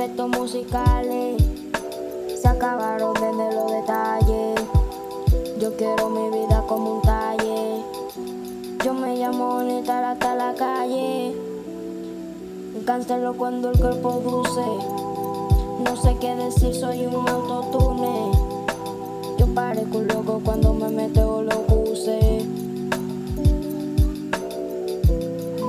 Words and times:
éxitos 0.00 0.30
musicales 0.30 1.42
se 2.40 2.48
acabaron 2.48 3.12
de 3.12 3.54
los 3.54 3.70
detalles. 3.70 4.60
Yo 5.58 5.76
quiero 5.76 6.08
mi 6.08 6.38
vida 6.38 6.64
como 6.66 6.96
un 6.96 7.02
talle. 7.02 7.84
Yo 8.82 8.94
me 8.94 9.16
llamo 9.16 9.56
Bonita 9.56 10.10
hasta 10.10 10.34
la 10.34 10.54
calle. 10.54 11.36
Cancelo 12.86 13.34
cuando 13.34 13.70
el 13.70 13.78
cuerpo 13.78 14.22
dulce. 14.24 14.64
No 15.84 15.96
sé 15.96 16.16
qué 16.18 16.34
decir, 16.34 16.74
soy 16.74 17.04
un 17.06 17.28
autotune. 17.28 18.32
Yo 19.38 19.46
parezco 19.54 19.98
un 19.98 20.08
loco 20.08 20.40
cuando 20.42 20.72
me 20.72 20.88
meto 20.88 21.42
lo 21.42 21.60
puse. 21.66 22.46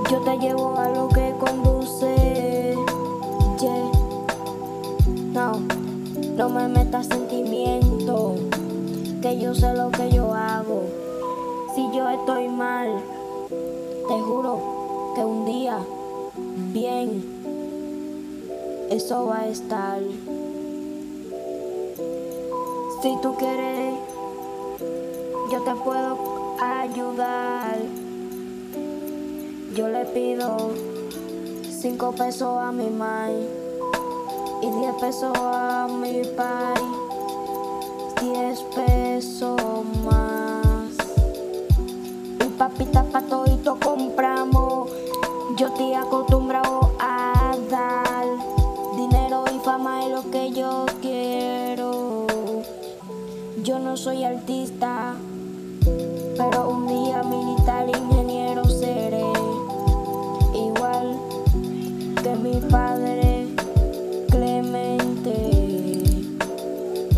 Yo 0.09 0.20
te 0.21 0.38
llevo 0.38 0.77
a 0.77 0.90
lo 0.90 1.10
No, 5.34 5.62
no 6.35 6.49
me 6.49 6.67
metas 6.67 7.08
sentimiento. 7.08 8.35
Que 9.21 9.40
yo 9.40 9.55
sé 9.55 9.73
lo 9.73 9.90
que 9.90 10.12
yo 10.12 10.34
hago. 10.34 10.84
Si 11.73 11.88
yo 11.95 12.09
estoy 12.09 12.49
mal, 12.49 12.90
te 13.48 14.20
juro 14.20 15.13
que 15.16 15.23
un 15.23 15.45
día, 15.45 15.77
bien, 16.73 17.23
eso 18.90 19.27
va 19.27 19.41
a 19.41 19.48
estar. 19.48 20.02
Si 23.02 23.16
tú 23.21 23.34
quieres, 23.35 23.95
yo 25.49 25.62
te 25.62 25.76
puedo 25.76 26.18
ayudar. 26.59 27.77
Yo 29.77 29.88
le 29.88 30.04
pido 30.07 30.71
cinco 31.70 32.12
pesos 32.12 32.57
a 32.59 32.74
mi 32.74 32.90
mai 32.90 33.71
y 34.62 34.70
diez 34.70 34.93
pesos 34.95 35.31
a 35.35 35.87
mi 35.90 36.21
pai. 36.37 36.81
Diez 38.21 38.62
pesos 38.76 39.59
más. 40.05 40.93
Y 42.40 42.49
papita 42.57 43.03
pa' 43.03 43.21
todito 43.21 43.77
compramos. 43.84 44.90
Yo 45.57 45.68
estoy 45.68 45.93
acostumbrado 45.93 46.91
a 46.99 47.55
dar 47.70 48.26
dinero 48.95 49.43
y 49.53 49.59
fama 49.59 50.05
es 50.05 50.12
lo 50.12 50.29
que 50.31 50.51
yo 50.51 50.85
quiero. 51.01 52.27
Yo 53.63 53.79
no 53.79 53.98
soy 53.98 54.23
artista, 54.23 55.15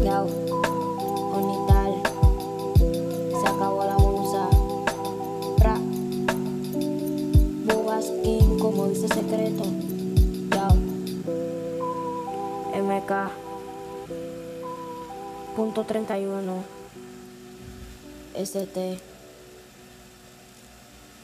Yao, 0.04 0.28
Onital. 1.32 1.94
Se 3.40 3.48
acabó 3.48 3.86
la 3.86 3.98
musa. 3.98 4.50
Pra. 5.58 5.78
Bobas 7.66 8.12
King, 8.22 8.59
como 8.59 8.88
dice 8.90 9.08
secreto. 9.08 9.64
Yao. 10.52 10.76
MK. 12.84 13.31
Punto 15.56 15.86
31. 15.86 16.64
ST. 18.36 19.00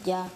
Ya. 0.06 0.30